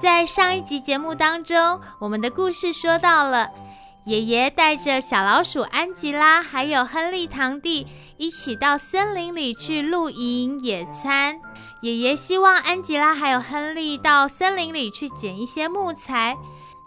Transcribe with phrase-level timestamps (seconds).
[0.00, 3.48] 在上一集节目当中，我们的故事说到了，
[4.04, 7.86] 爷爷带着小老鼠安吉拉还有亨利堂弟
[8.18, 11.40] 一起到森林里去露营野餐。
[11.80, 16.36] 爷爷希望安吉拉还有亨利到森林里去捡一些木材，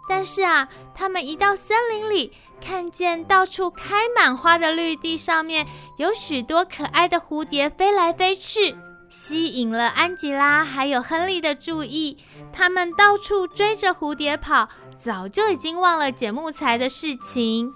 [0.07, 2.31] 但是啊，他们一到森林里，
[2.61, 5.65] 看见到处开满花的绿地上面
[5.97, 8.75] 有许多可爱的蝴蝶飞来飞去。
[9.09, 12.17] 吸引了安吉拉还有亨利的注意，
[12.53, 17.73] 他们到处追着蝴蝶跑，早就已经忘了捡木材的事情。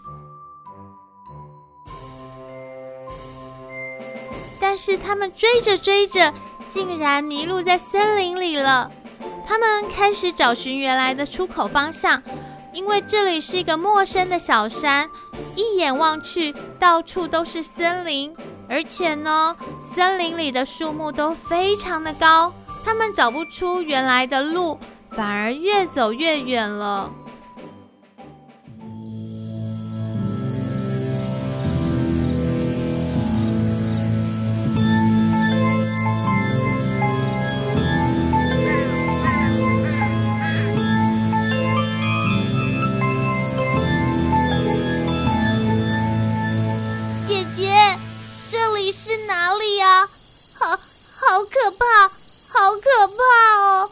[4.60, 6.34] 但是他们追着追着，
[6.70, 8.90] 竟然迷路在森林里了。
[9.46, 12.22] 他们开始找寻原来的出口方向，
[12.74, 15.08] 因为这里是一个陌生的小山，
[15.56, 18.34] 一眼望去，到处都是森林。
[18.68, 22.52] 而且呢，森林里的树木都非常的高，
[22.84, 24.80] 他们找不出原来的路，
[25.12, 27.12] 反而越走越远了。
[51.34, 52.08] 好可怕，
[52.48, 53.16] 好可怕
[53.58, 53.90] 哦！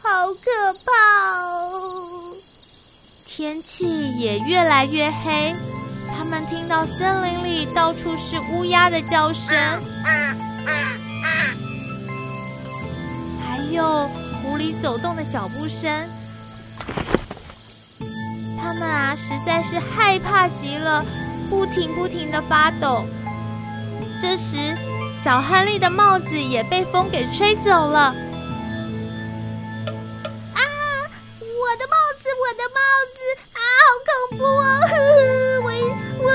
[0.00, 2.36] 好可怕哦！
[3.26, 5.52] 天气也越来越黑，
[6.16, 9.44] 他们听到森林里到处是乌鸦的叫声，
[13.42, 14.08] 还有
[14.40, 16.08] 狐狸走动的脚步声。
[18.56, 21.04] 他们啊，实在是害怕极了，
[21.50, 23.02] 不停不停的发抖。
[24.22, 24.78] 这时。
[25.28, 28.00] 小亨利的帽子也被风给吹走了！
[28.00, 28.14] 啊！
[31.42, 32.80] 我的帽子，我的帽
[33.12, 33.20] 子！
[33.52, 34.64] 啊，好恐怖哦！
[34.80, 35.68] 呵呵，我
[36.24, 36.26] 我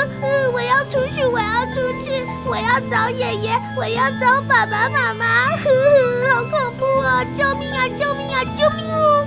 [0.51, 5.47] 我要出去，我要出去，我要找爷爷，我要找爸爸妈妈！
[5.47, 7.25] 呵呵，好恐怖哦！
[7.35, 7.87] 救命啊！
[7.97, 8.43] 救命啊！
[8.55, 9.25] 救命哦！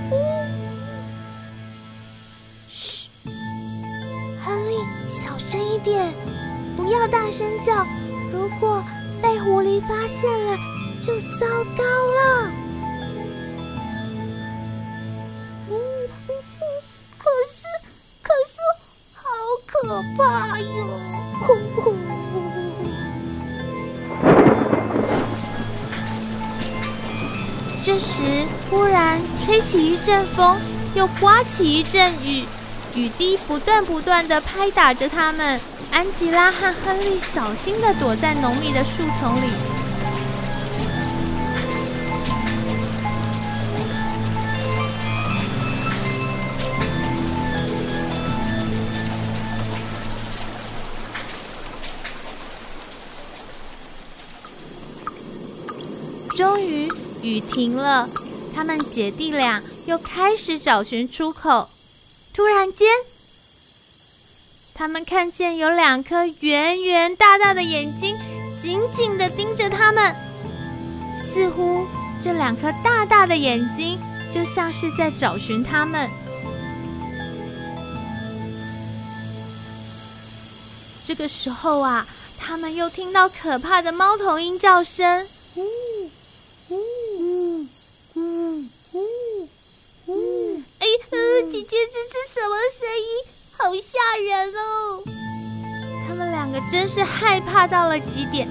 [2.71, 3.09] 嘘，
[4.44, 4.78] 亨利，
[5.10, 6.15] 小声一点，
[6.77, 7.84] 不要大声叫。
[8.33, 8.81] 如果
[9.26, 10.56] 被狐狸发现了，
[11.04, 12.48] 就糟糕了。
[15.69, 16.62] 呜呜呜！
[17.19, 17.66] 可是，
[18.22, 18.56] 可是，
[19.16, 19.26] 好
[19.66, 20.66] 可怕哟！
[21.44, 21.47] 呼
[21.82, 21.97] 呼！
[27.82, 30.56] 这时，忽然吹起一阵风，
[30.94, 32.44] 又刮起一阵雨，
[32.97, 35.61] 雨滴不断不断的拍打着他们。
[35.93, 39.51] 安吉拉和亨利小心的躲在浓密的树丛里。
[56.37, 56.87] 终于
[57.23, 58.09] 雨停了，
[58.55, 61.71] 他们姐弟俩又开始找寻出口。
[62.36, 62.86] 突然间。
[64.74, 68.14] 他们看见有两颗圆圆大大的眼睛，
[68.60, 70.14] 紧紧的盯着他们，
[71.16, 71.86] 似乎
[72.22, 73.98] 这两颗大大的眼睛
[74.34, 76.06] 就像是在找寻他们。
[81.06, 82.06] 这个时候啊，
[82.38, 85.64] 他们又听到可怕的猫头鹰叫声，呜
[96.71, 98.49] 真是害怕到了极点。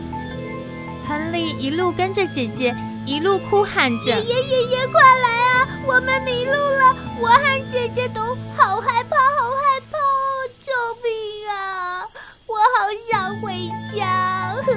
[1.08, 5.68] 亨利一路跟着姐姐，一路哭喊着：“爷爷，爷爷，快来啊！
[5.86, 8.22] 我们迷路了，我和姐姐都
[8.58, 9.98] 好害怕，好害怕！
[10.66, 10.72] 救
[11.04, 12.08] 命啊！
[12.48, 14.72] 我好想回家。”亨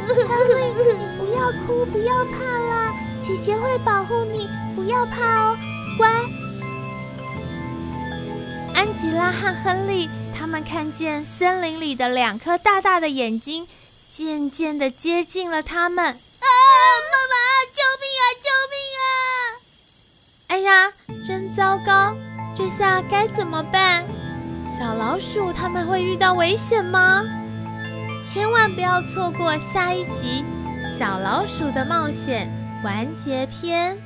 [0.51, 2.93] 利，不要哭，不要怕啦，
[3.27, 4.47] 姐姐会保护你，
[4.77, 5.57] 不要怕哦，
[5.97, 6.11] 乖。
[8.75, 10.11] 安吉拉和亨利。
[10.39, 13.67] 他们看见森林里的两颗大大的眼睛，
[14.17, 16.05] 渐渐的接近了他们。
[16.07, 16.15] 啊，
[17.11, 17.37] 妈妈，
[17.75, 18.23] 救命啊！
[18.45, 19.11] 救命啊！
[20.47, 20.93] 哎呀，
[21.27, 22.15] 真糟糕！
[22.57, 24.07] 这下该怎么办？
[24.65, 27.25] 小老鼠他们会遇到危险吗？
[28.33, 30.45] 千万不要错过下一集
[30.99, 32.49] 《小老鼠的冒险》
[32.85, 33.99] 完结篇。